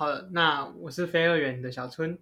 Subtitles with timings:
[0.00, 2.18] 好了，那我是飞二元的小春。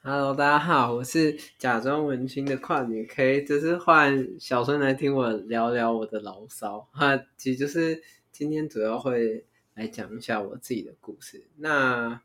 [0.00, 6.88] Hello，大家好，我是假装文青的跨女 K，就是换小春来听我聊聊我的牢骚。
[6.90, 8.02] 哈，其实就是
[8.32, 11.44] 今天主要会来讲一下我自己的故事。
[11.58, 12.18] 那，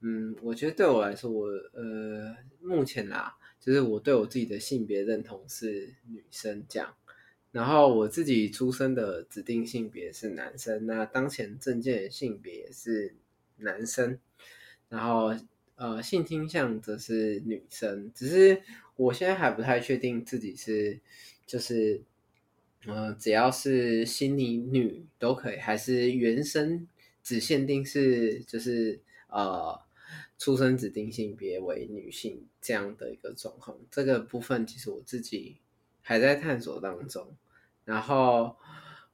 [0.00, 6.92] 嗯，我觉得对我来说，我呃，目前啦，就是我对我自己的性别认同是女生这样，
[7.52, 13.14] 然后我自己出生的指定性别是男生，那当前证件性别也是
[13.58, 14.18] 男生。
[14.92, 15.34] 然后，
[15.76, 18.62] 呃，性倾向则是女生，只是
[18.94, 21.00] 我现在还不太确定自己是，
[21.46, 22.02] 就是，
[22.84, 26.86] 呃，只要是心理女都可以，还是原生
[27.22, 29.80] 只限定是，就是呃，
[30.38, 33.78] 出生指定性别为女性这样的一个状况。
[33.90, 35.56] 这个部分其实我自己
[36.02, 37.34] 还在探索当中。
[37.86, 38.56] 然后，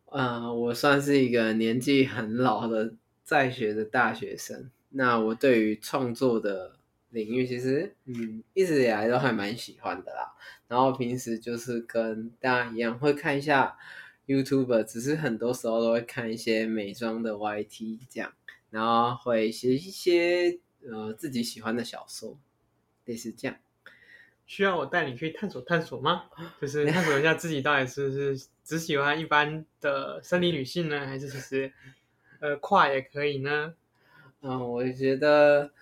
[0.06, 4.68] 呃，我算是一个年纪很老的在学的大学生。
[4.90, 6.76] 那我对于创作的
[7.10, 10.34] 领域，其实嗯，一直以来都还蛮喜欢的啦。
[10.66, 13.76] 然后平时就是跟大家一样，会看一下
[14.26, 18.32] YouTube，只是很多时候都会看一些美妆的 YT 这样，
[18.70, 22.38] 然后会写一些呃自己喜欢的小说，
[23.04, 23.56] 类似这样。
[24.46, 26.24] 需要我带你去探索探索吗？
[26.60, 31.70] 就是探索一下自己到底是不是只喜欢一般的生理女性呢，还是其实
[32.40, 33.74] 呃跨也可以呢？
[34.40, 35.72] 嗯，我觉得，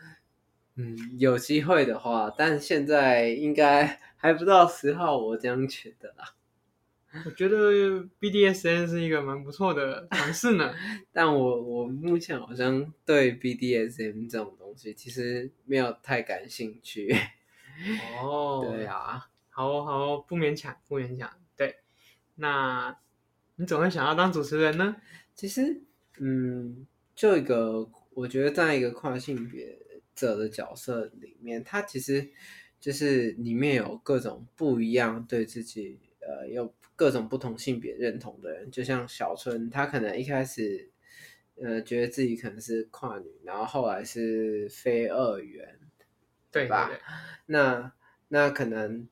[0.77, 6.35] 嗯，有机会的话，但现在应该还不到时候，我这样觉得啦。
[7.25, 7.57] 我觉得
[8.21, 10.75] BDSN 是一个蛮不错的尝试呢。
[11.13, 17.15] 但我我目前好像对 BDSM 这种东西其实没有太感兴趣。
[18.23, 21.31] 哦，对啊，好好，不勉强，不勉强。
[21.57, 21.77] 对，
[22.35, 22.97] 那
[23.57, 24.97] 你怎么会想要当主持人呢？
[25.35, 25.83] 其实，
[26.19, 27.89] 嗯，就一个。
[28.17, 29.79] 我觉得在一个跨性别
[30.15, 32.31] 者的角色里面，他其实
[32.81, 40.91] 就是里面有各种不一样对自己呃有各种不同性别认同的人，就像小春，他可能一开始
[41.57, 45.79] 呃觉得自己可能是跨女，然后后来是非二元，
[46.51, 46.87] 对吧？
[46.87, 47.03] 对对对。
[47.45, 47.93] 那
[48.29, 49.07] 那可能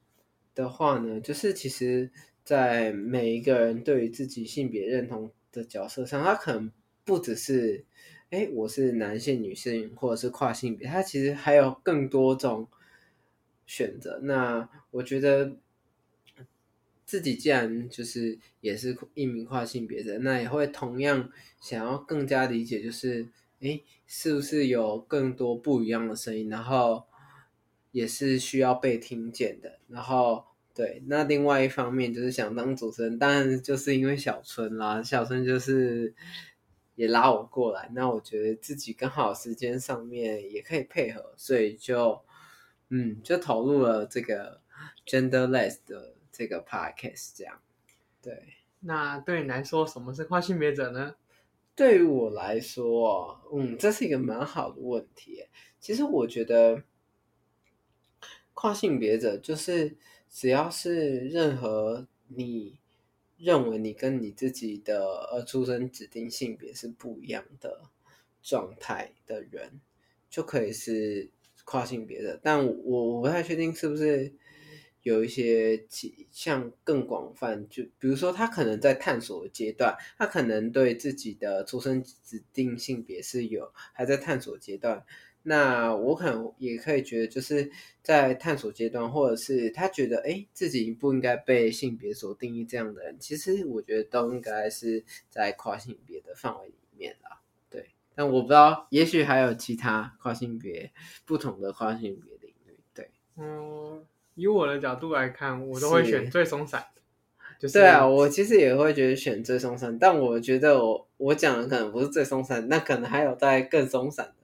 [0.54, 2.10] 的话呢，就是其实，
[2.42, 6.72] 在每一个人对于自己性别认同的角色上，他可能
[7.04, 7.84] 不只是。
[8.30, 12.66] 哎，我是男性、女性，或者是跨性别，它其实还有更多种
[13.64, 14.18] 选择。
[14.24, 15.56] 那我觉得
[17.04, 21.30] 自己既然就是也是一名跨性别者，那也会同样
[21.60, 23.28] 想要更加理解，就是
[23.60, 27.04] 哎，是不是有更多不一样的声音，然后
[27.92, 29.78] 也是需要被听见的。
[29.86, 36.12] 然后对，那另外一方面就是想当主持人，当然就是因为小春啦，小春就是。
[36.96, 42.22] 也拉我过来，那我觉得自己刚好时间上面也可以配合，所以就
[42.90, 44.60] 嗯，就投入了这个
[45.04, 47.60] genderless 的这个 podcast 这样。
[48.22, 51.16] 对，那对你来说，什么是跨性别者呢？
[51.74, 55.44] 对于我来说，嗯，这是一个蛮好的问题。
[55.80, 56.82] 其实我觉得
[58.54, 59.96] 跨性别者就是
[60.30, 62.78] 只要是任何你。
[63.44, 67.82] 认为你跟你自己的呃出生指定性别是不一样的
[68.42, 69.80] 状态的人，
[70.30, 71.30] 就可以是
[71.64, 72.40] 跨性别的。
[72.42, 74.32] 但我我不太确定是不是
[75.02, 75.86] 有一些
[76.30, 85.04] 像更广泛，就比如说他可能在探索的阶段，他可能对自己的出生指定性别是有还在探索阶段。
[85.46, 87.70] 那我可能也可以觉得，就是
[88.02, 97.40] 在探索阶段，或者是他觉得，哎，自己不应该被性别所定义这样的人，其实我觉得都应该是在跨性别的范围里面啦。
[97.68, 100.90] 对，但我不知道，也许还有其他跨性别
[101.26, 102.78] 不同的跨性别领域。
[102.94, 104.02] 对，嗯，
[104.34, 107.02] 以我的角度来看，我都会选最松散的。
[107.58, 114.43] 就是，对啊，我其实也会觉得选最松散，但我觉得我我讲的可能不是最松散，那可能还有在更松散的。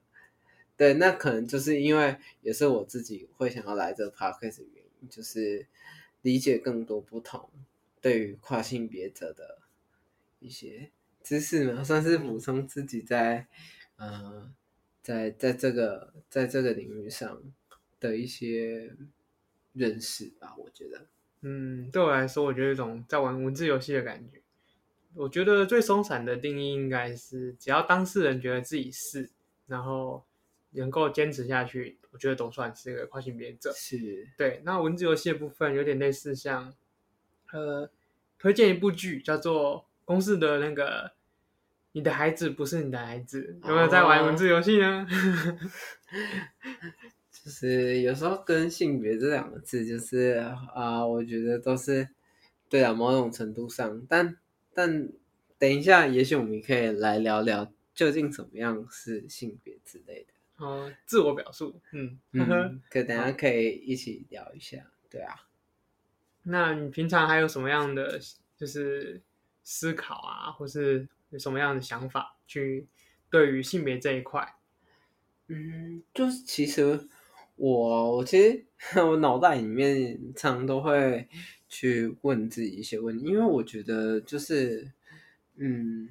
[0.80, 5.66] 对，那可能就是因为也是我自己会想要来这个 podcast 的原因，就是
[6.22, 7.50] 理解更多不同
[8.00, 9.58] 对于跨性别者的
[10.38, 10.90] 一些
[11.22, 13.46] 知识嘛，算是补充自己在
[13.96, 14.50] 呃
[15.02, 17.42] 在在这个在这个领域上
[18.00, 18.90] 的一些
[19.74, 21.06] 认识吧，我觉得。
[21.42, 24.40] 嗯，对我来说，我觉得一种在玩文字游戏的感觉。
[25.12, 29.28] 我觉得最松散的定义应该是，只要当事人觉得自己是，
[29.66, 30.24] 然后
[30.72, 33.72] 能够坚持下去，我觉得都算是一个跨性别者。
[33.74, 34.60] 是，对。
[34.64, 36.74] 那文字游戏的部分有点类似像，
[37.52, 37.90] 呃，
[38.38, 41.12] 推荐一部剧叫做《公司的那个
[41.92, 45.06] 你的孩子不是你的孩子》，有没有在玩文字游戏呢？
[45.06, 45.58] 哦
[47.32, 50.44] 就是有时候跟性别这两个字，就是
[50.74, 52.06] 啊、呃，我觉得都是
[52.68, 54.36] 对啊，某种程度上，但
[54.74, 55.08] 但
[55.58, 60.34] 等一下，也许我们可以来聊聊究竟怎么样是性别之类的。
[60.60, 65.34] 哦，自我表述，嗯，嗯，可等下可以一起聊一下，哦、对啊。
[66.44, 68.20] 那你平常还有什么样的
[68.56, 69.20] 就是
[69.64, 72.86] 思考啊，或是有什么样的想法去
[73.30, 74.54] 对于性别这一块？
[75.48, 77.08] 嗯，就是其实。
[77.56, 78.64] 我我其实
[79.06, 81.28] 我脑袋里面常常都会
[81.68, 84.90] 去问自己一些问题，因为我觉得就是
[85.56, 86.08] 嗯，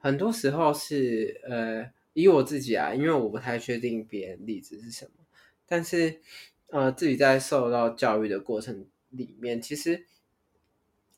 [0.00, 5.24] 很多时候是呃，以我自己啊，因为我不太确定别人例子是什么，
[5.66, 6.20] 但是
[6.68, 10.04] 呃，自己在受到教育的过程里面，其实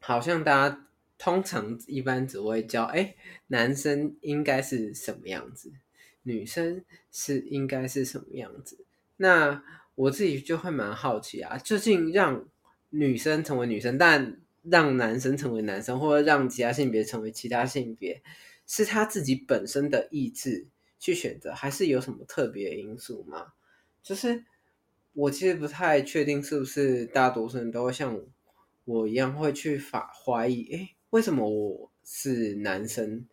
[0.00, 3.14] 好像大家通常一般只会教，哎，
[3.46, 5.72] 男生应该是什么样子，
[6.22, 8.84] 女生是应该是什么样子。
[9.16, 9.62] 那
[9.94, 12.44] 我自己就会蛮好奇啊，究竟让
[12.90, 18.22] 女生成为女生，但让男生成为男生，或者让其他性别成为其他性别，
[18.66, 20.66] 是他自己本身的意志
[21.04, 23.52] 去选择，还是有什么特别因素吗？
[24.02, 24.42] 就是
[25.12, 28.18] 我其实不太确定，是不是大多数人都会像
[28.86, 33.26] 我一样会去法怀疑，诶，为什么我是男生？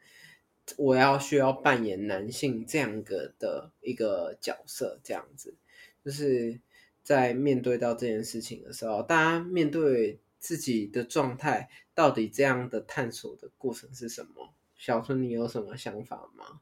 [0.75, 5.55] 我要需要扮演男性这样个的一个角色，这样子。
[6.03, 6.59] 就是
[7.01, 14.53] 在面对到这件事情的时候，大家面对自己的状态，到底这样的探索的过程是什么？
[14.75, 16.59] 小春，你有什么想法吗？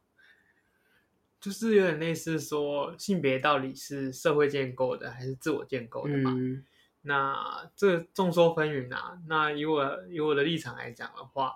[1.40, 6.32] 就是有点类似说，性别到底是社会建构的还是自我建构的嘛？
[6.38, 6.66] 嗯、
[7.02, 9.20] 那这众说纷纭啊。
[9.28, 11.54] 那以我以我的立场来讲的话，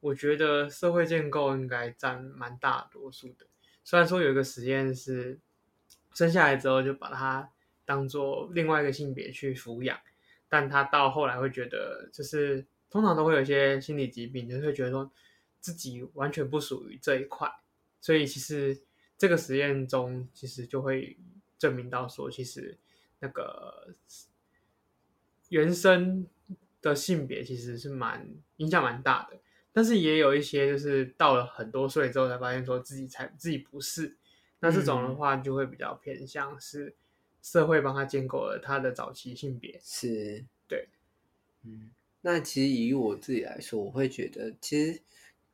[0.00, 3.46] 我觉得社会建构应该占蛮大多数的。
[3.84, 5.40] 虽然说有一个实验是。
[6.14, 7.50] 生下来之后就把它
[7.86, 9.98] 当做另外一个性别去抚养，
[10.46, 15.10] 但他到后来会觉得，就是通常都会有一些心理疾病，就是会觉得说
[15.58, 17.50] 自己完全不属于这一块，
[17.98, 18.78] 所以其实
[19.22, 21.16] 这个实验中其实就会
[21.56, 22.76] 证明到说，其实
[23.20, 23.94] 那个
[25.48, 26.26] 原生
[26.80, 29.38] 的性别其实是蛮影响蛮大的，
[29.72, 34.16] 但是也有一些就是到了很多岁之后才发现说自己才自己不是。
[34.58, 36.96] 那这种的话，就会比较偏向是
[37.40, 40.44] 社会帮他建构了他的早期性别，是。
[40.66, 40.88] 对，
[41.62, 41.92] 嗯，
[42.22, 45.00] 那其实以我自己来说，我会觉得，其实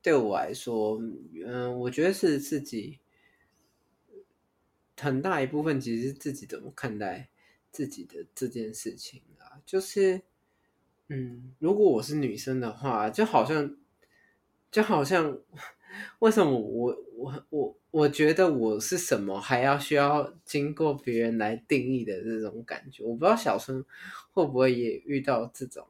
[0.01, 0.99] 对我来说，
[1.45, 2.97] 嗯，我觉得是自己
[4.99, 7.29] 很大一部分，其实是自己怎么看待
[7.71, 10.21] 自己的这件事情啊，就是，
[11.07, 13.77] 嗯，如果我是女生的话，就好像，
[14.71, 15.39] 就好像。
[16.19, 23.03] 为什么我我我我觉得我是什么，还要需要经过别人来定义的这种感觉？
[23.03, 23.83] 我不知道小春
[24.31, 25.87] 会不会也遇到这种，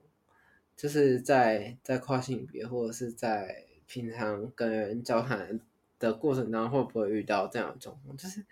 [0.78, 5.60] 就是在在跨性别或者是在平常跟人交谈
[6.00, 8.18] 的过程当中，会不会遇到这样的状况？
[8.18, 8.44] 就是，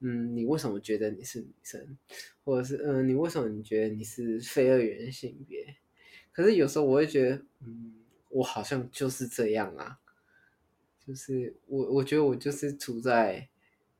[0.00, 1.98] 嗯，你为什么觉得你是女生，
[2.44, 5.76] 或者是嗯，你为什么你觉得你是非二元性别？
[6.32, 7.94] 可是有时候我会觉得，嗯，
[8.30, 9.98] 我好像就是这样啊。
[11.04, 13.48] 就是我，我觉得我就是处在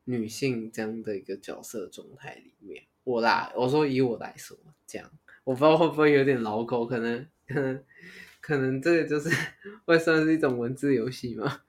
[0.05, 2.85] 女性这样的一个角色状态里面。
[3.03, 4.57] 我啦，我说以我来说，
[4.87, 5.11] 这样
[5.43, 7.85] 我不知道会不会有点老口，可能，可能，
[8.41, 9.29] 可能这个就是
[9.85, 11.63] 会算是一种文字游戏吗？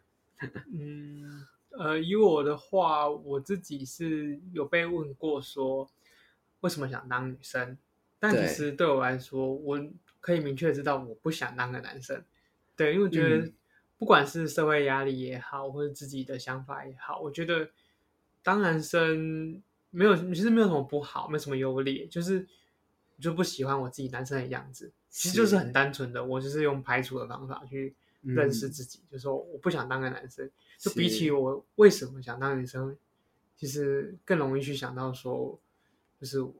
[0.74, 5.90] 嗯，呃，以我的话，我自己是有被问过说
[6.62, 7.78] 为什么想当女生，
[8.20, 9.80] 但其实对我来说，我
[10.20, 12.24] 可以明确知道我不想当个男生。
[12.76, 13.46] 对，因为我觉得。
[13.46, 13.54] 嗯
[13.96, 17.70] 不管是社会压力也好，或者自己的想法也好，我觉得
[18.42, 22.46] 当男生没有，其实没有什么不好，没什么优劣，就是
[23.22, 32.98] 就不喜欢我自己男生的样子，其实就是很单纯的，我就是用排除的方法去认识自己，嗯、就是说我不想当个男生，就比起我为什么想当女生，
[33.56, 35.60] 其实更容易去想到说，
[36.20, 36.54] 就是我。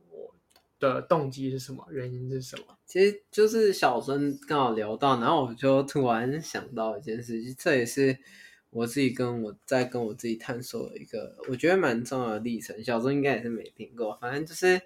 [0.80, 1.88] 的动机是什么？
[1.92, 2.78] 原因是什么？
[2.86, 8.18] 其实就是小孙刚好聊到，然后我就突然想到一件事情，这也是
[8.70, 12.84] 我自己跟我在跟我自己探索的一个我觉得蛮重要的历程。
[12.84, 14.82] 小时候应该也是没听过，反正就是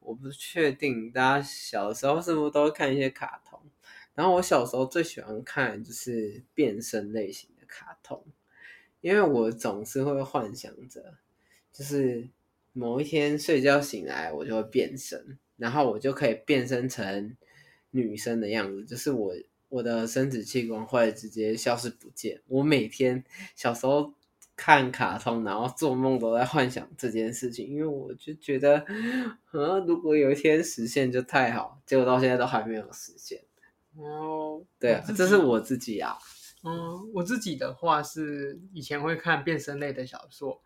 [0.00, 3.55] 我不确定大家小时候是不是都会看一些卡通。
[4.16, 8.24] 然后我小时候最喜欢看就是变身类型的卡通，
[9.02, 11.14] 因为我总是会幻想着，
[11.70, 12.26] 就是
[12.72, 17.36] 某一天睡觉醒来，我就会变身，然后我就可以变身成
[17.90, 19.34] 女生的样子，就是我
[19.68, 22.40] 我的生殖器官会直接消失不见。
[22.46, 23.22] 我每天
[23.54, 24.14] 小时候
[24.56, 28.78] 看卡通，然后做梦都在幻想这件事情，因为我就觉得，
[29.50, 33.42] 啊，如果有一天实现就太好，结果到现在都还没有实现。
[33.98, 36.16] 哦，对啊，这是我自己啊。
[36.64, 40.60] 嗯，我自己的话是以前会看变身类的小说，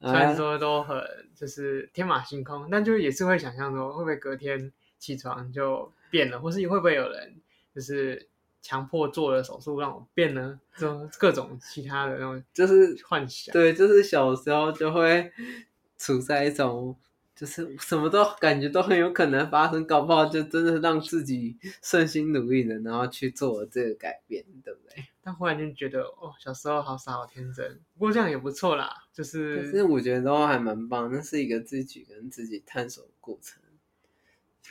[0.00, 1.02] 虽然说都很
[1.34, 7.36] 就是天马行空，但就也是会想象说会不会隔天起床就变了，或是会不会有人
[7.74, 8.28] 就是
[8.60, 10.60] 强迫做了手术让我变呢？
[10.76, 13.52] 就各种其他的那种就是幻想。
[13.52, 15.32] 对，就是小时候就会
[15.96, 16.94] 处在一种。
[17.36, 25.04] 就是什么都感觉都很有可能发生，搞不好就真的让自己顺心如意的，然后去做这个改变，对不对？
[25.22, 28.90] 但忽然间觉得，哦，小时候好傻好天真，不过这样也不错啦。
[29.12, 33.62] 就是，可是我觉得都还蛮棒，那是一个自己跟自己探索的过程。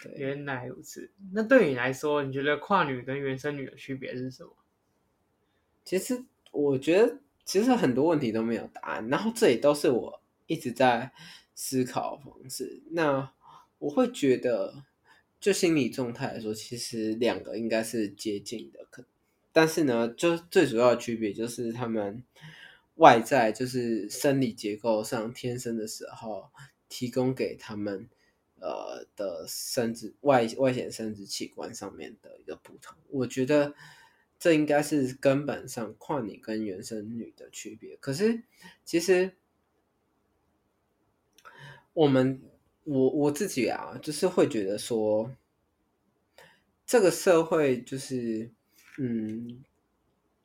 [0.02, 1.12] 对，原来如此。
[1.34, 4.50] 那对你来说，你觉得跨女跟原生女的区别是什么？
[5.84, 11.12] 其实我觉得，其实很多问题都没有答案，然后这也都是我一直在。
[11.56, 13.32] 思考方式，那
[13.80, 14.84] 我会觉得，
[15.40, 19.06] 就心理状态来说，其实两个应该是接近的，可，
[19.54, 22.22] 但是呢，就最主要的区别就是他们
[22.96, 26.50] 外在就是生理结构上天生的时候
[26.90, 28.10] 提供给他们
[28.60, 33.74] 呃的生殖外外显生殖器官上面的一个不同，我觉得
[34.38, 37.96] 这应该是根本上跨女跟原生女的区别。
[38.02, 38.44] 可是
[38.84, 39.32] 其实。
[41.96, 42.42] 我们
[42.84, 45.34] 我我自己啊，就是会觉得说，
[46.86, 48.52] 这个社会就是，
[48.98, 49.64] 嗯，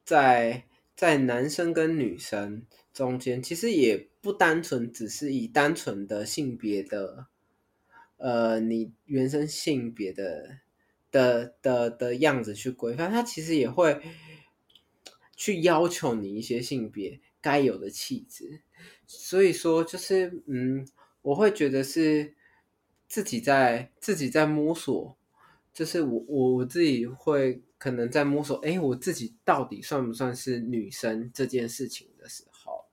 [0.04, 0.62] 在
[0.94, 2.64] 在男生跟女生
[2.94, 7.26] 中间，其实也不单纯只是以单纯的性别的，
[8.18, 10.60] 呃，你原生性别的
[11.10, 14.00] 的的的样子去规范，他其实也会
[15.34, 18.62] 去要求你一些性别该有的气质，
[19.08, 20.86] 所以说就是嗯。
[21.22, 22.34] 我会觉得是
[23.06, 25.16] 自己在自己在摸索，
[25.72, 32.86] 就是我我我自己会可能在摸索，哎，我自己到底算不算是女生这件事情的时候，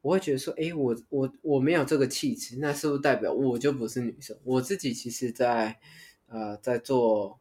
[0.00, 4.36] 我会觉得说，哎，我我我没有这个气质，那是不是代表我就不是女生？
[4.44, 5.78] 我自己其实在
[6.28, 7.38] 呃在做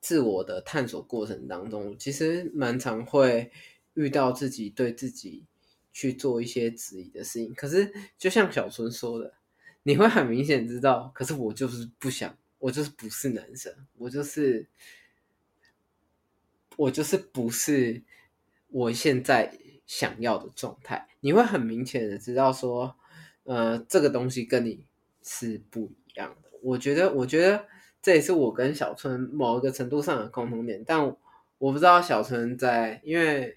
[0.00, 3.50] 自我的探索过程当中，其实蛮常会
[3.94, 5.44] 遇到自己对自己。
[5.96, 9.32] 去做一些质疑的事情，可是就像小春说的，
[9.82, 14.66] 你会很明显知道，可是我就是不想，我就是不是男生，我就是
[16.76, 18.02] 我就是不是
[18.68, 19.50] 我现在
[19.86, 21.08] 想要的状态。
[21.20, 22.94] 你会很明显的知道说，
[23.44, 24.84] 呃，这个东西跟你
[25.22, 26.50] 是不一样的。
[26.60, 27.66] 我觉得，我觉得
[28.02, 31.02] 这也是我跟小春某一个程度上的共同点，但
[31.56, 33.56] 我不知道小春在，因为。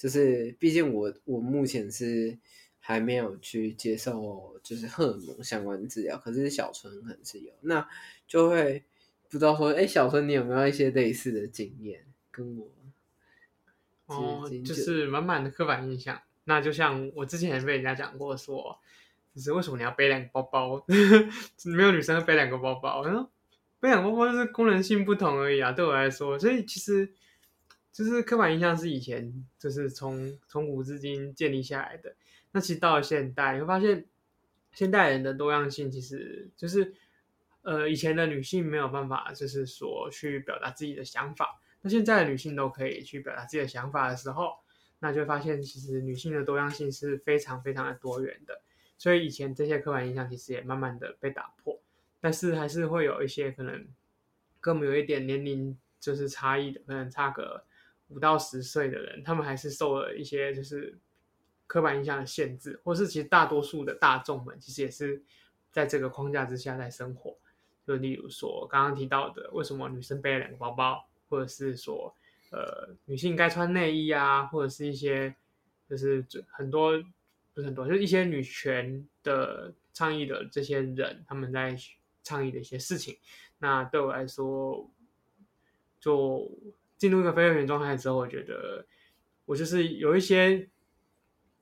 [0.00, 2.38] 就是，毕竟我我目前是
[2.78, 7.86] 还没有去接受就是荷尔蒙相关治疗，可是小春可能是有，那
[8.26, 8.82] 就会
[9.28, 12.72] 不知道说，哎，小春你有没有一些类似的经验跟我？
[14.06, 16.18] 哦，就是满满的刻板印象。
[16.44, 18.78] 那就像我之前也被人家讲过说，
[19.34, 20.82] 就是为什么你要背两个包包？
[21.66, 23.02] 没有女生会背两个包包。
[23.78, 27.12] 背两个包包就是功能性不同而已啊，对我来说，所以其实。
[27.92, 32.14] 就是刻板印象是以前就是从从古至今建立下来的，
[32.52, 34.06] 那其实到了现代，你会发现
[34.72, 36.94] 现代人的多样性其实就是，
[37.62, 44.52] 呃，以前的女性没有办法就是说去表达自己的想法，那现在的女性都可以去表达自己的想法的时候，
[45.00, 48.62] 那就发现其实女性的多样性是非常非常的多元的，
[48.96, 51.80] 所以以前这些刻板印象其实也慢慢的被打破，
[52.20, 53.88] 但是还是会有一些可能
[54.60, 57.64] 跟我们有一点年龄就是差异的，可能差个。
[58.10, 60.98] 五到十岁的人，他们还是受了一些就是
[61.68, 65.22] 刻板印象的限制，或是其实大多数的大众们其实也是
[65.70, 67.36] 在这个框架之下在生活。
[67.86, 72.12] 就例如说刚刚提到的，为什么女生背了两个包包，或者是说
[72.50, 75.32] 呃女性该穿内衣啊，或者是一些
[75.88, 77.00] 就是很多
[77.54, 81.76] 不是很多，就是一些女权的倡议的这些人，他们在
[82.24, 83.16] 倡议的一些事情。
[83.58, 84.90] 那对我来说，
[86.00, 86.50] 就。
[87.00, 88.84] 进入一个非二元状态之后，我觉得
[89.46, 90.68] 我就是有一些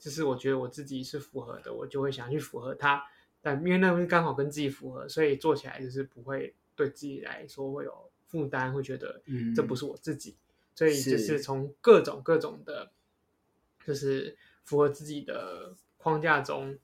[0.00, 3.00] 就是我觉得我自己是符合的，我就会想去符合它。
[3.40, 9.22] 但因为那刚好跟自己符合，所以做起来就是不会对自己来说会有负担，会觉得
[9.54, 10.32] 这不是我自己。
[10.32, 10.36] 嗯、
[10.74, 12.90] 所以就是从各种各种的，
[13.86, 16.76] 就是符合自己的框架中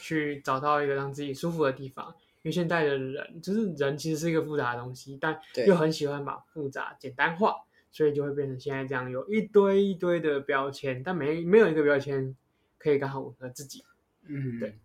[0.00, 2.14] 去找到一个让自己舒服的地方。
[2.42, 5.36] 因为现代的人，就是人其实是一个复杂的东西，但
[5.66, 7.56] 又很喜欢把复杂简单化，
[7.96, 12.36] 所以就会变成现在这样，有一堆一堆的标签，但没没有一个标签
[12.76, 13.82] 可以刚好吻合自己。
[14.26, 14.78] 嗯，对。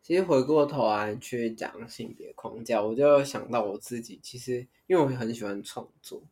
[0.00, 4.18] 其实回过头来去讲性别框架，我就想到我自己。
[4.22, 6.22] 其实因为我很喜欢创作，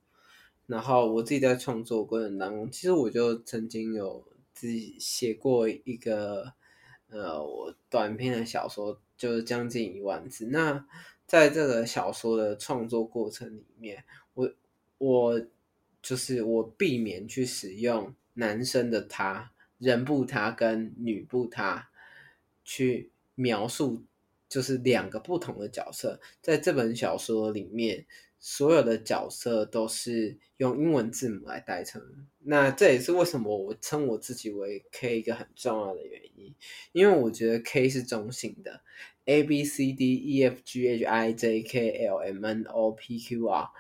[0.67, 6.55] 然后我自己在创作过程当中，其实我就曾经有自己写过一个
[7.11, 10.47] 呃，我短篇的小说，就是将近一万字。
[10.47, 10.87] 那
[11.27, 14.51] 在这个小说的创作过程里面，我
[14.97, 15.43] 我
[16.03, 21.89] 就是我避免去使用男生的他、人不他跟女不他
[22.65, 23.11] 去。
[23.35, 24.05] 描述
[24.47, 28.05] 就是两个不同的角色，在这本小说里面，
[28.39, 32.29] 所有的角色都是用英文字母来代称。
[32.41, 36.55] 那这也是为什么我称我自己为 K 一个很重要的原因，
[36.93, 38.83] 因为我觉得 K 是中性的
[39.25, 43.19] ，A B C D E F G H I J K L M N O P
[43.19, 43.71] Q R，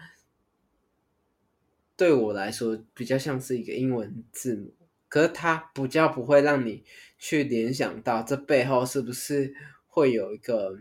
[2.02, 4.74] 对我来说比较像是一个英文字母。
[5.08, 6.82] 可是它比较不会让你
[7.16, 9.54] 去联想到这背后是不是
[9.86, 10.80] 会有一个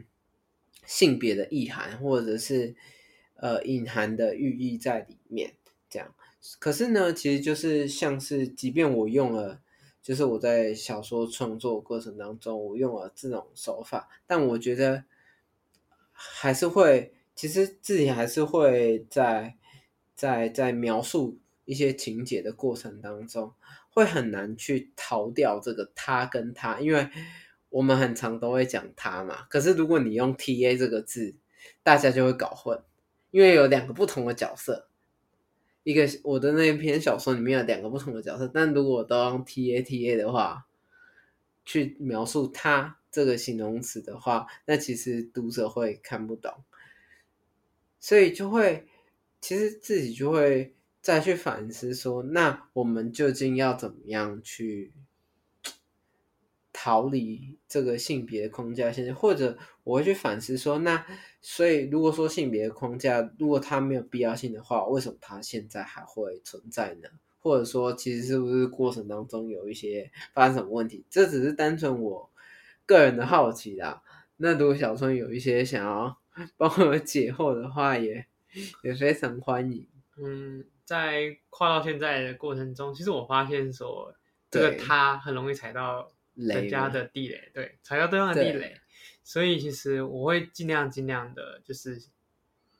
[0.84, 2.74] 性别的意涵，或者是
[3.36, 5.54] 呃隐含的寓意在里面。
[5.88, 6.16] 这样，
[6.58, 9.62] 可是呢，其实就是像是，即便我用了，
[10.02, 15.04] 就是我在小说创作过程当中，我用了这种手法，但我觉得
[16.12, 19.56] 还是会，其实自己还是会在
[20.22, 23.54] 在在描述一些情节的过程当中。
[23.94, 27.10] 会很难去逃掉这个他跟他，因为
[27.68, 29.46] 我们很常都会讲他嘛。
[29.50, 31.36] 可是如果你用 T A 这个字，
[31.84, 32.82] 大家就会搞混，
[33.32, 34.88] 因为有两个不同的角色。
[35.84, 40.68] 一个我的那篇小说里面有两个不同的角色，但如果都用 T A T A 的话，
[41.66, 46.64] 去描述他这个形容词的话，那其实读者会看不懂，
[48.00, 48.88] 所以就会
[49.42, 50.76] 其实自己就会。
[51.02, 54.94] 再去反思说，那我们究竟要怎么样去
[56.72, 58.92] 逃离这个性别框架？
[58.92, 61.04] 现在，或者我会去反思说，那
[61.42, 67.10] 所以如果说性别框架如果它没有必要性的话，为什么它现在还会存在呢？
[67.40, 71.04] 或者说，其实是不是过程当中有一些发生什么问题？
[71.10, 72.30] 这只是单纯我
[72.86, 74.04] 个人的好奇啦。
[74.38, 76.16] 那如果小春有一些想要
[76.58, 79.88] 帮我解惑的话也，也也非常欢迎。
[80.18, 80.66] 嗯。
[80.84, 84.14] 在跨到现在的过程中，其实我发现说，
[84.50, 88.76] 这个他很容易踩到人家的地雷，雷对，踩到对方的地雷，
[89.24, 91.98] 所以其实我会尽量尽量的，就是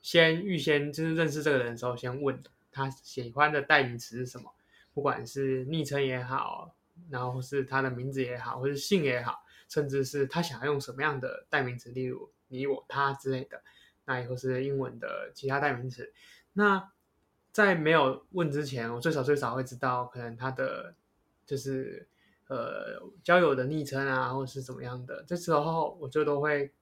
[0.02, 2.38] 先预先就是认识这个人的时候，先问
[2.70, 4.52] 他喜欢的代名词是什么，
[4.92, 6.76] 不管是昵称也好，
[7.08, 13.62] 然后是他的名字也好，或是姓也好，甚至是他想要用什么样的代名词，例如你我他之类的，
[14.04, 16.12] 那以后是英文的其他代名词，
[16.52, 16.90] 那。
[17.52, 20.94] 在没有问之前，我最少最少会知道，可能他的
[21.44, 22.08] 就是
[22.48, 25.22] 呃交友的昵称啊，或者是怎么样的。
[25.26, 26.72] 这时候我就都会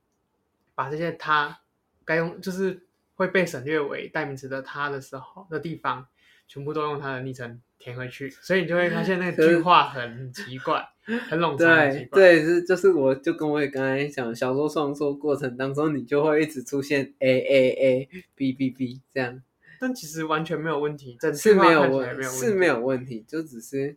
[0.77, 1.63] 把这些他
[2.05, 6.07] 该用，就是会被省略为代名词的他的时候的地方，
[6.51, 8.29] 全部都用他的昵称填回去。
[8.29, 11.59] 所以你就会发现那 句话很奇怪，很冗长。
[11.59, 19.41] 对对，是就是我就跟我也刚才讲小说创作过程当中，你就会一直出现 A A A B B B 这样。
[19.79, 23.97] 但其实完全没有问题，是没有问，是没有问题，就只是，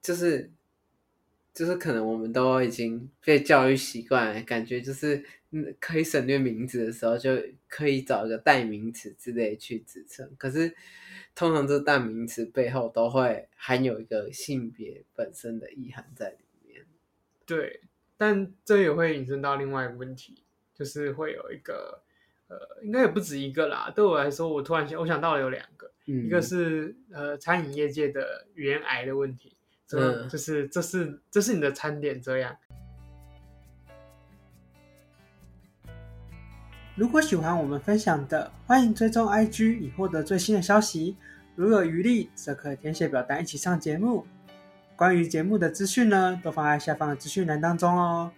[0.00, 0.50] 就是，
[1.52, 5.22] 就是可能我们都已经被教育习惯，感觉就是
[5.80, 7.30] 可以省略名字的时候，就
[7.68, 10.30] 可以找一个代名词之类去指称。
[10.38, 10.74] 可是
[11.34, 16.84] 通常这代名词背后都会含有一个性别本身的意涵在里面。
[17.44, 17.80] 对，
[18.16, 22.02] 但这也会引申到另外一个问题，就是会有一个。
[22.48, 23.92] 呃，应该也不止一个啦。
[23.92, 32.56] 对我来说，我突然想，我想到了有两个，嗯、一个是呃餐饮业界的语言癌的问题，这就是这是这是你的餐点这样。
[36.96, 41.14] 如果喜欢我们分享的，欢迎追踪 IG 以获得最新的消息。
[41.54, 44.26] 如有余力，则可填写表单一起上节目。
[44.96, 48.32] 关于节目的资讯呢，都放在下方的资讯栏当中哦。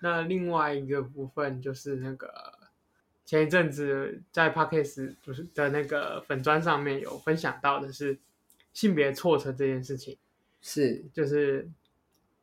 [0.00, 2.32] 那另外一个部分就是那个，
[3.24, 8.20] 前一阵子在 Podcast 不是的那个粉砖上面有分享到的是
[8.72, 10.18] 性别错称这件事情，
[10.60, 11.70] 是就是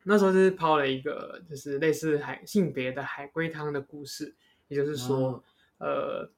[0.04, 4.34] 那时候就是抛了一个就是类似海性别的海龟汤的故事，
[4.68, 5.42] 也就是说，
[5.78, 6.30] 哦、呃，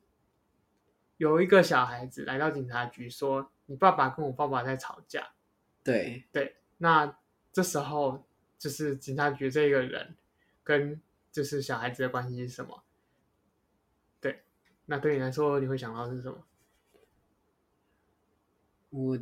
[1.17, 5.33] 有一个小孩子来到警察局说：“你爸爸跟我爸爸在吵架。”
[5.85, 7.19] 对对，那
[7.53, 8.27] 这时候
[8.59, 10.17] 就是警察局这个人
[10.65, 11.01] 跟
[11.31, 12.83] 就是小孩子的关系是什么？
[14.21, 14.43] 对，
[14.87, 16.47] 那对你来说你会想到是什么？
[18.93, 19.19] 我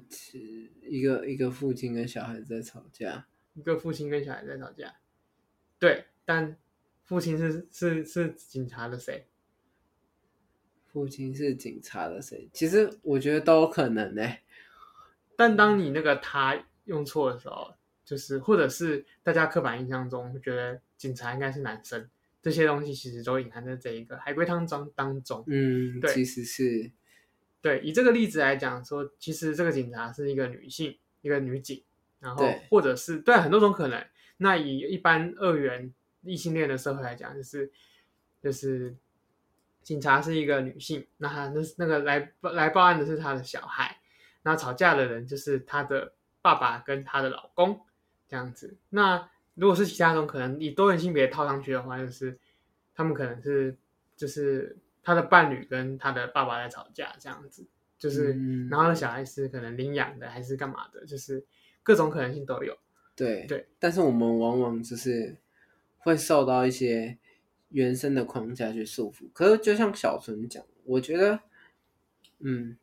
[0.83, 4.93] 一个一个父亲跟小孩子在吵架，一个父亲跟小孩子在吵架，
[5.79, 6.57] 对，但
[7.05, 9.25] 父亲是是是警察的谁？
[10.89, 12.51] 父亲是警察的谁？
[12.53, 14.43] 其实我觉得都有可能呢、欸。
[15.37, 17.73] 但当你那个他用错的时候，
[18.05, 22.11] 就是或者是大家刻板印象中觉得警察应该是男生，
[22.43, 25.45] 这些东西其实都隐含在这一个海龟汤中当中。
[25.47, 26.91] 嗯，对，其实是。
[27.63, 31.83] 对，以这个例子来讲，说其实这个警察是一个女性，一个女警，
[32.19, 34.03] 然后或者是对很多种可能。
[34.39, 35.93] 那以一般二元
[36.23, 37.71] 异性恋的社会来讲，就是
[38.43, 38.97] 就是
[39.83, 44.01] 警察是一个女性，那他那那个来来报案的是他的小孩，
[44.43, 47.79] 那吵架的人就是他的爸爸跟他的老公
[48.27, 48.75] 这样子。
[48.89, 52.39] 那如果是其他种可能，以多元性别套上去的话，就是
[52.95, 53.77] 他们可能是
[54.17, 54.79] 就是。
[55.03, 57.67] 他的伴侣跟他的爸爸在吵架，这样子，
[57.99, 61.45] 就是，嗯、然后小孩是可能领养的还是干嘛的，就是
[61.83, 62.77] 各种可能性都有。
[63.17, 65.37] 对对，但是我们往往就是
[65.99, 67.19] 会受到一些
[67.69, 69.31] 原生的框架去束缚。
[69.33, 71.41] 可是就像小纯讲，我觉得，
[72.39, 72.77] 嗯，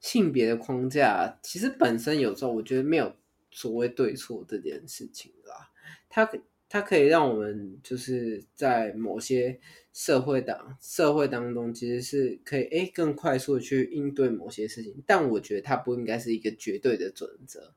[0.00, 3.16] 性别的框架其实本身有时候我觉得没有
[3.50, 5.70] 所谓对错这件事情啦，
[6.08, 6.30] 它。
[6.74, 9.60] 它可以让我们就是在某些
[9.92, 17.74] 社会当社会当中，其实是可以诶更快速的去应对某些事情，但我觉得它不应该是一个绝对的准则，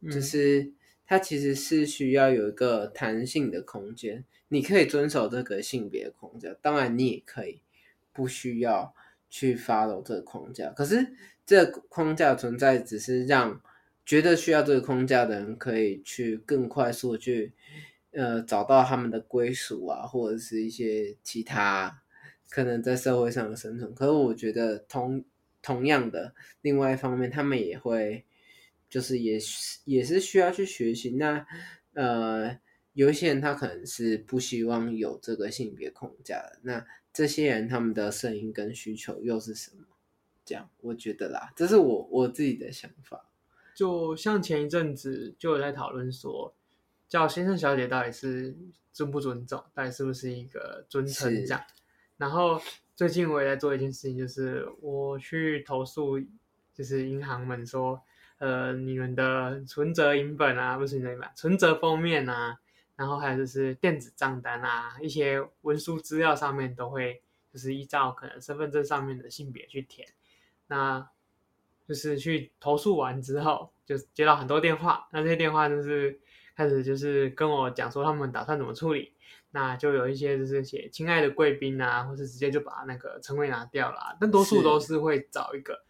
[0.00, 0.72] 嗯、就是
[1.06, 7.60] 它其实是需要有一个弹性的空间，你可以遵守这个性别框架，当然你也可以
[8.12, 8.92] 不需要
[9.30, 11.06] 去 follow 这个框架，可是
[11.46, 13.62] 这个框架存在只是让
[14.04, 17.52] 觉得需要这个框架的人可以去更快速的去。
[18.14, 22.02] 呃，找到他们的归属啊，或者是一些其他
[22.48, 23.92] 可能在社会上的生存。
[23.92, 25.24] 可是我觉得同
[25.60, 28.24] 同样的，另外一方面，他们也会
[28.88, 31.10] 就是也是也是需要去学习。
[31.10, 31.44] 那
[31.94, 32.56] 呃，
[32.92, 36.60] 有一些人他可能是不希望有这个性别框架的。
[36.62, 39.84] 那这些人他们的声音跟需求又是什么？
[40.44, 43.28] 这样我觉得啦，这是我我自己的想法。
[43.74, 46.54] 就像前一阵子就有在讨论说。
[47.08, 48.56] 叫先生小姐到底是
[48.92, 51.60] 尊不尊重，到底是不是一个尊称这样？
[52.16, 52.60] 然后
[52.96, 56.18] 最近我也在做一件事情，就是我去投诉，
[56.72, 58.00] 就是银行们说，
[58.38, 62.58] 呃，你们的存折银本啊，不是银本存折封面啊，
[62.96, 70.08] 然后还有就是电子账单啊，一些文书资料上面都会就是依照可能身份证上面的性别去填。
[70.68, 71.08] 那
[71.86, 76.20] 就是去投诉完之后，就接到很多电话，那这些电话就是。
[76.54, 79.12] 开始就是跟我讲说他们打算怎么处理，
[79.50, 85.84] 那就有一些就是写亲爱的贵宾啊，或是直接就把那个称谓拿掉了啊，但多数都是会找一个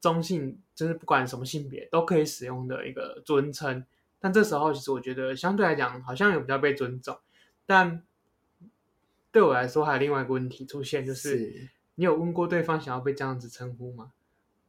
[0.00, 3.84] 中性，就是不管什么性别都可以使用的一个尊称。
[4.18, 7.18] 但这时候其实我觉得相对来讲好像有比较被尊重，
[7.66, 8.02] 但
[9.30, 14.12] 对我来说还有另外一个问题出现，就是你有问过对方想要被这样子称呼吗？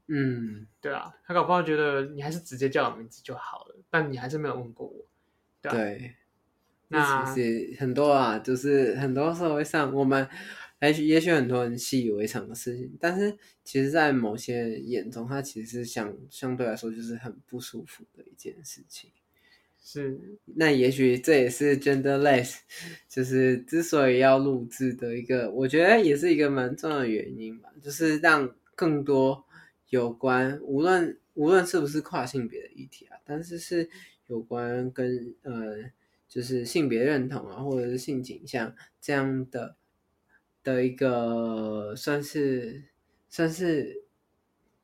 [0.07, 4.96] 嗯，对啊，他搞不好觉得你还是直接叫我名字就好了，但你还是没有问过我。
[5.71, 6.15] 对，对，
[6.89, 10.27] 那其实很多啊，就是很多社会上，我们
[10.81, 19.09] 也许也许很多人习以为常的事情，但是其实，在某些人眼中，它其实是相相对来说就是很不舒服的一件事情。
[19.83, 20.19] 是，
[20.55, 22.57] 那也许这也是 Genderless，
[23.09, 29.43] 就是之所以要录制的一个，我觉得也是一个蛮重要的原因吧，就是让更多
[29.89, 33.89] 有关无论无论是不是跨性别的议题啊，但是是。
[34.27, 35.91] 有关跟呃，
[36.27, 39.77] 就是性别认同啊，或者是性倾向这样的
[40.63, 42.83] 的一个算是
[43.29, 44.03] 算是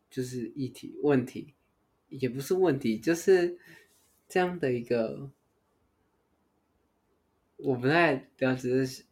[0.10, 1.54] 就是议题问题，
[2.10, 3.58] 也不是问题，就是
[4.30, 5.30] 这样的一个，
[7.58, 9.06] 我不太了解是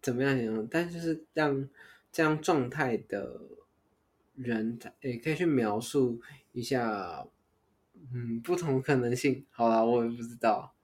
[0.00, 1.68] 怎么样形容，但就是让
[2.10, 3.40] 这样状态的
[4.34, 6.20] 人也可以去描述
[6.52, 7.28] 一下。
[8.14, 9.44] 嗯，不同可能性。
[9.50, 10.74] 好啦，我也不知道，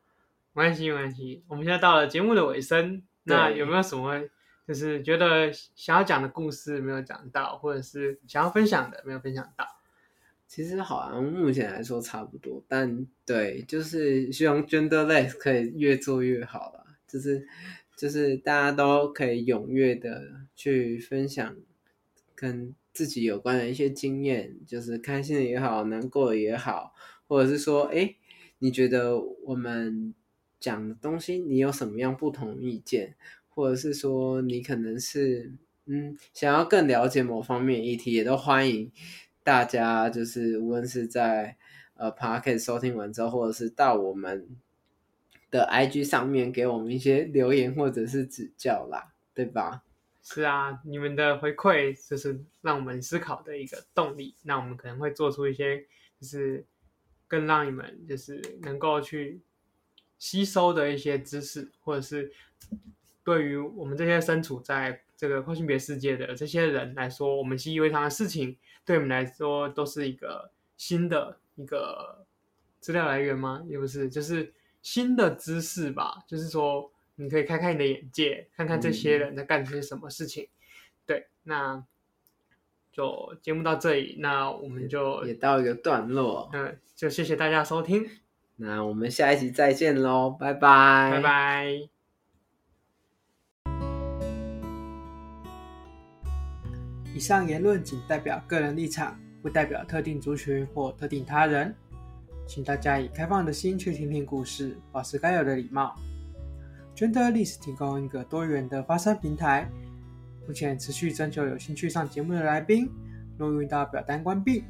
[0.52, 1.42] 没关系，没关系。
[1.48, 4.22] 我们现在到了节目的尾声，那有没有什么
[4.66, 9.66] 就是觉得想要讲的故事没有讲到，或者是想要分享的没有分享到。
[10.46, 17.46] 其实好像目前来说差不多，但对，就是希望 Genderless 可以越做越好了，就是
[17.94, 20.22] 就是大家都可以踊跃的
[20.56, 21.54] 去分享
[22.34, 26.92] 跟自己有关的一些经验，就是开心的也好，难过的也好，
[27.28, 28.16] 或者是说，哎，
[28.58, 30.12] 你觉得我们
[30.58, 33.14] 讲的东西，你有什么样不同意见，
[33.50, 35.52] 或者是说你可能是
[35.86, 38.90] 嗯想要更了解某方面议题，也都欢迎。
[39.44, 41.56] 大家就是无论是在
[41.94, 44.48] 呃 Podcast 收听完之后，或者是到我们
[45.52, 49.84] 的 IG 上面给我们一些留言或者是指教啦，对吧？
[50.30, 54.34] 是啊，你们的回馈就是让我们思考的一个动力。
[54.42, 55.80] 那我们可能会做出一些
[56.20, 56.62] 就是
[57.26, 59.40] 更让你们就是能够去
[60.18, 62.30] 吸收的一些知识，或者是
[63.24, 68.54] 对于我们这些身处在这个跨性别世界的这些人来说，我们习以为常的事情。
[68.84, 72.26] 对我们来说都是一个新的一个
[72.80, 73.64] 资料来源吗？
[73.66, 76.22] 也不是，就是新的知识吧。
[76.26, 80.44] 就是说，你可以开开你的眼界，看看这些人在干些什么事情。
[80.44, 80.48] 嗯、
[81.04, 81.84] 对，那
[82.92, 86.48] 就节目到这里，那我们就也到一个段落。
[86.52, 88.08] 嗯，就谢谢大家收听。
[88.54, 91.88] 那我们下一集再见喽，拜拜，拜拜。
[97.12, 101.74] 以上言论仅代表个人立场，不代表特定族群或特定他人，
[102.46, 105.96] 请大家以开放的心去听听故事，保持该有的礼貌。
[106.98, 109.70] 圈的历史提供一个多元的发声平台，
[110.48, 112.90] 目前持续征求有兴趣上节目的来宾。
[113.36, 114.64] 若遇到表单关闭，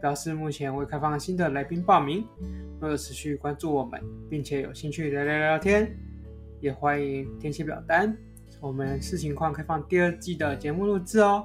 [0.00, 2.24] 表示目前未开放新的来宾报名。
[2.80, 4.00] 若有持续关注我们，
[4.30, 5.92] 并且有兴趣聊聊聊天，
[6.60, 8.16] 也欢迎填写表单。
[8.60, 11.44] 我们视情况开放第二季的节目录制哦。